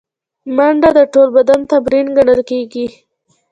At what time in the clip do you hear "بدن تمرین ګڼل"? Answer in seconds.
1.37-2.41